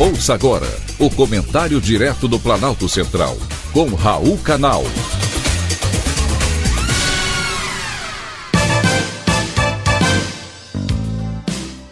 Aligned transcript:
Ouça 0.00 0.32
agora 0.32 0.68
o 0.96 1.10
comentário 1.10 1.80
direto 1.80 2.28
do 2.28 2.38
Planalto 2.38 2.88
Central, 2.88 3.36
com 3.72 3.88
Raul 3.96 4.38
Canal. 4.38 4.84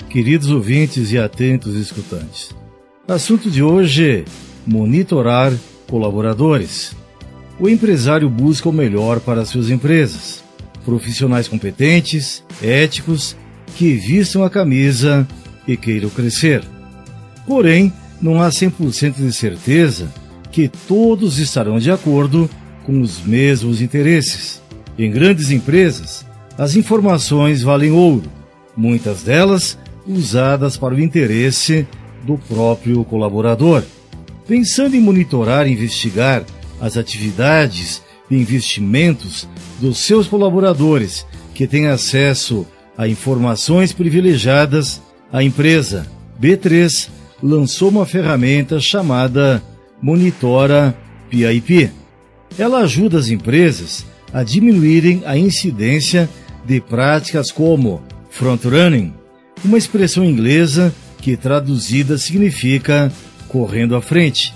Queridos 0.08 0.50
ouvintes 0.50 1.10
e 1.10 1.18
atentos 1.18 1.74
escutantes, 1.74 2.54
assunto 3.08 3.50
de 3.50 3.60
hoje: 3.60 4.24
monitorar 4.64 5.52
colaboradores. 5.88 6.94
O 7.58 7.68
empresário 7.68 8.30
busca 8.30 8.68
o 8.68 8.72
melhor 8.72 9.18
para 9.18 9.44
suas 9.44 9.68
empresas. 9.68 10.44
Profissionais 10.84 11.48
competentes, 11.48 12.44
éticos, 12.62 13.36
que 13.74 13.94
vistam 13.94 14.44
a 14.44 14.50
camisa 14.50 15.26
e 15.66 15.76
queiram 15.76 16.08
crescer. 16.08 16.75
Porém, 17.46 17.92
não 18.20 18.42
há 18.42 18.48
100% 18.48 19.14
de 19.16 19.32
certeza 19.32 20.12
que 20.50 20.68
todos 20.68 21.38
estarão 21.38 21.78
de 21.78 21.90
acordo 21.90 22.48
com 22.84 23.00
os 23.00 23.20
mesmos 23.20 23.80
interesses. 23.80 24.62
Em 24.98 25.10
grandes 25.10 25.50
empresas, 25.50 26.24
as 26.56 26.76
informações 26.76 27.62
valem 27.62 27.90
ouro, 27.90 28.30
muitas 28.76 29.22
delas 29.22 29.78
usadas 30.06 30.76
para 30.76 30.94
o 30.94 31.00
interesse 31.00 31.86
do 32.24 32.38
próprio 32.38 33.04
colaborador. 33.04 33.82
Pensando 34.46 34.96
em 34.96 35.00
monitorar 35.00 35.66
e 35.66 35.72
investigar 35.72 36.44
as 36.80 36.96
atividades 36.96 38.02
e 38.30 38.36
investimentos 38.36 39.48
dos 39.80 39.98
seus 39.98 40.26
colaboradores 40.26 41.26
que 41.54 41.66
têm 41.66 41.86
acesso 41.86 42.66
a 42.96 43.06
informações 43.08 43.92
privilegiadas, 43.92 45.02
a 45.32 45.42
empresa 45.42 46.06
B3 46.40 47.08
lançou 47.42 47.88
uma 47.88 48.06
ferramenta 48.06 48.80
chamada 48.80 49.62
Monitora 50.00 50.96
PIP. 51.30 51.90
Ela 52.58 52.78
ajuda 52.78 53.18
as 53.18 53.28
empresas 53.28 54.06
a 54.32 54.42
diminuírem 54.42 55.22
a 55.24 55.36
incidência 55.36 56.28
de 56.64 56.80
práticas 56.80 57.50
como 57.50 58.02
front-running, 58.30 59.14
uma 59.64 59.78
expressão 59.78 60.24
inglesa 60.24 60.94
que 61.20 61.36
traduzida 61.36 62.18
significa 62.18 63.10
correndo 63.48 63.96
à 63.96 64.02
frente, 64.02 64.52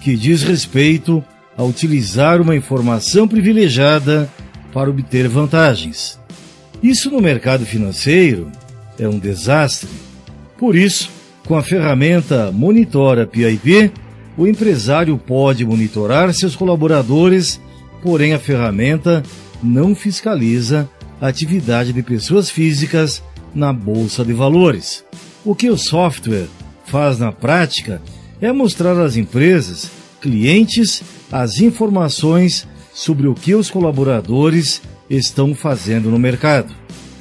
que 0.00 0.16
diz 0.16 0.42
respeito 0.42 1.24
a 1.56 1.62
utilizar 1.62 2.40
uma 2.40 2.56
informação 2.56 3.28
privilegiada 3.28 4.28
para 4.72 4.90
obter 4.90 5.28
vantagens. 5.28 6.18
Isso 6.82 7.10
no 7.10 7.20
mercado 7.20 7.64
financeiro 7.64 8.50
é 8.98 9.08
um 9.08 9.18
desastre. 9.18 9.88
Por 10.58 10.74
isso, 10.74 11.10
com 11.46 11.56
a 11.56 11.62
ferramenta 11.62 12.50
Monitora 12.52 13.26
PIP, 13.26 13.92
o 14.36 14.46
empresário 14.46 15.18
pode 15.18 15.64
monitorar 15.64 16.32
seus 16.32 16.56
colaboradores, 16.56 17.60
porém 18.02 18.32
a 18.32 18.38
ferramenta 18.38 19.22
não 19.62 19.94
fiscaliza 19.94 20.88
a 21.20 21.28
atividade 21.28 21.92
de 21.92 22.02
pessoas 22.02 22.50
físicas 22.50 23.22
na 23.54 23.72
bolsa 23.72 24.24
de 24.24 24.32
valores. 24.32 25.04
O 25.44 25.54
que 25.54 25.68
o 25.68 25.76
software 25.76 26.48
faz 26.86 27.18
na 27.18 27.30
prática 27.30 28.00
é 28.40 28.50
mostrar 28.52 28.98
às 28.98 29.16
empresas, 29.16 29.90
clientes, 30.20 31.02
as 31.30 31.60
informações 31.60 32.66
sobre 32.94 33.26
o 33.26 33.34
que 33.34 33.54
os 33.54 33.70
colaboradores 33.70 34.82
estão 35.08 35.54
fazendo 35.54 36.10
no 36.10 36.18
mercado. 36.18 36.74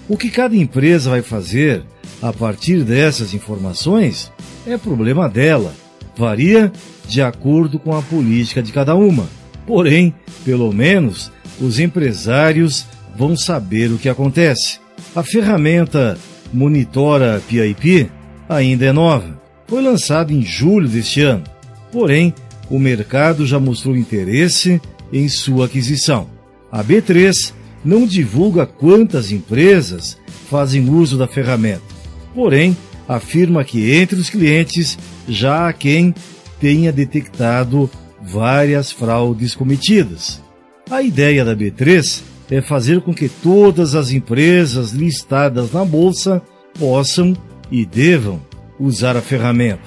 O 0.08 0.18
que 0.18 0.30
cada 0.30 0.56
empresa 0.56 1.10
vai 1.10 1.22
fazer 1.22 1.84
a 2.22 2.32
partir 2.32 2.84
dessas 2.84 3.34
informações 3.34 4.32
é 4.66 4.78
problema 4.78 5.28
dela. 5.28 5.74
Varia 6.16 6.72
de 7.08 7.22
acordo 7.22 7.80
com 7.80 7.96
a 7.96 8.02
política 8.02 8.62
de 8.62 8.72
cada 8.72 8.96
uma. 8.96 9.28
Porém, 9.66 10.14
pelo 10.46 10.72
menos, 10.72 11.32
os 11.60 11.80
empresários 11.80 12.86
vão 13.18 13.36
saber 13.36 13.92
o 13.92 13.98
que 13.98 14.10
acontece. 14.10 14.80
A 15.16 15.24
ferramenta 15.24 16.18
Monitora 16.54 17.42
PIP 17.48 18.10
ainda 18.48 18.86
é 18.86 18.92
nova. 18.92 19.42
Foi 19.68 19.82
lançada 19.82 20.32
em 20.32 20.44
julho 20.44 20.88
deste 20.88 21.22
ano. 21.22 21.44
Porém, 21.92 22.34
o 22.70 22.78
mercado 22.78 23.46
já 23.46 23.60
mostrou 23.60 23.96
interesse 23.96 24.82
em 25.12 25.28
sua 25.28 25.66
aquisição. 25.66 26.28
A 26.72 26.84
B3 26.84 27.54
não 27.84 28.06
divulga 28.06 28.66
quantas 28.66 29.32
empresas 29.32 30.18
fazem 30.50 30.90
uso 30.90 31.18
da 31.18 31.28
ferramenta 31.28 31.91
porém 32.34 32.76
afirma 33.08 33.64
que 33.64 33.94
entre 33.94 34.20
os 34.20 34.30
clientes 34.30 34.98
já 35.28 35.68
há 35.68 35.74
quem 35.74 36.14
tenha 36.60 36.92
detectado 36.92 37.90
várias 38.22 38.92
fraudes 38.92 39.56
cometidas. 39.56 40.42
A 40.90 41.02
ideia 41.02 41.44
da 41.44 41.56
B3 41.56 42.22
é 42.50 42.62
fazer 42.62 43.02
com 43.02 43.14
que 43.14 43.30
todas 43.30 43.96
as 43.96 44.12
empresas 44.12 44.92
listadas 44.92 45.72
na 45.72 45.84
bolsa 45.86 46.42
possam 46.78 47.36
e 47.72 47.86
devam 47.86 48.42
usar 48.80 49.16
a 49.16 49.22
ferramenta. 49.22 49.82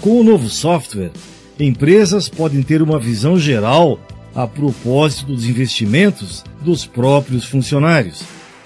Com 0.00 0.20
o 0.20 0.24
novo 0.24 0.48
software, 0.48 1.12
empresas 1.58 2.28
podem 2.28 2.62
ter 2.62 2.82
uma 2.82 2.98
visão 2.98 3.38
geral 3.38 3.98
a 4.34 4.46
propósito 4.46 5.26
dos 5.26 5.44
investimentos 5.46 6.44
dos 6.62 6.86
próprios 6.86 7.44
funcionários 7.44 8.22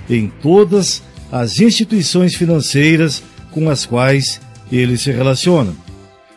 em 0.08 0.28
todas 0.42 1.02
as 1.13 1.13
instituições 1.58 2.34
financeiras 2.34 3.22
com 3.50 3.68
as 3.68 3.84
quais 3.84 4.40
ele 4.70 4.96
se 4.96 5.10
relaciona. 5.10 5.72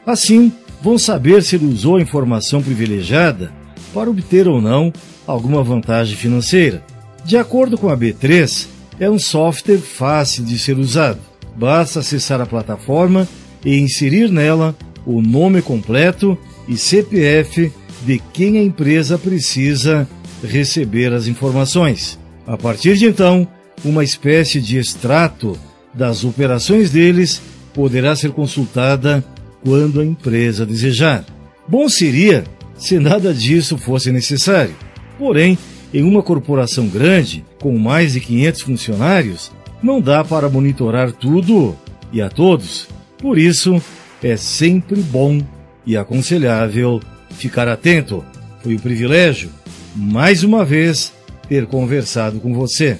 Assim, 0.05 0.51
vão 0.81 0.97
saber 0.97 1.43
se 1.43 1.55
ele 1.55 1.65
usou 1.65 1.97
a 1.97 2.01
informação 2.01 2.61
privilegiada 2.63 3.51
para 3.93 4.09
obter 4.09 4.47
ou 4.47 4.61
não 4.61 4.91
alguma 5.25 5.63
vantagem 5.63 6.15
financeira. 6.15 6.83
De 7.25 7.37
acordo 7.37 7.77
com 7.77 7.89
a 7.89 7.97
B3, 7.97 8.67
é 8.99 9.09
um 9.09 9.19
software 9.19 9.77
fácil 9.77 10.43
de 10.43 10.57
ser 10.57 10.77
usado. 10.77 11.19
Basta 11.55 11.99
acessar 11.99 12.39
a 12.41 12.45
plataforma 12.45 13.27
e 13.65 13.77
inserir 13.77 14.31
nela 14.31 14.75
o 15.05 15.21
nome 15.21 15.61
completo 15.61 16.37
e 16.67 16.77
CPF 16.77 17.71
de 18.05 18.19
quem 18.33 18.57
a 18.57 18.63
empresa 18.63 19.17
precisa 19.17 20.07
receber 20.43 21.13
as 21.13 21.27
informações. 21.27 22.19
A 22.45 22.57
partir 22.57 22.95
de 22.95 23.05
então, 23.05 23.47
uma 23.83 24.03
espécie 24.03 24.59
de 24.59 24.77
extrato 24.77 25.57
das 25.93 26.23
operações 26.23 26.91
deles 26.91 27.41
poderá 27.73 28.15
ser 28.15 28.31
consultada 28.31 29.23
quando 29.63 29.99
a 29.99 30.05
empresa 30.05 30.65
desejar. 30.65 31.25
Bom 31.67 31.87
seria 31.89 32.43
se 32.77 32.99
nada 32.99 33.33
disso 33.33 33.77
fosse 33.77 34.11
necessário. 34.11 34.75
Porém, 35.17 35.57
em 35.93 36.03
uma 36.03 36.21
corporação 36.21 36.87
grande, 36.87 37.43
com 37.59 37.77
mais 37.77 38.13
de 38.13 38.19
500 38.19 38.61
funcionários, 38.61 39.51
não 39.81 40.01
dá 40.01 40.23
para 40.23 40.49
monitorar 40.49 41.11
tudo 41.11 41.75
e 42.11 42.21
a 42.21 42.29
todos. 42.29 42.87
Por 43.17 43.37
isso, 43.37 43.81
é 44.21 44.37
sempre 44.37 45.01
bom 45.01 45.41
e 45.85 45.97
aconselhável 45.97 47.01
ficar 47.31 47.67
atento. 47.67 48.23
Foi 48.63 48.75
um 48.75 48.79
privilégio, 48.79 49.49
mais 49.95 50.43
uma 50.43 50.65
vez, 50.65 51.13
ter 51.47 51.65
conversado 51.65 52.39
com 52.39 52.53
você. 52.53 52.99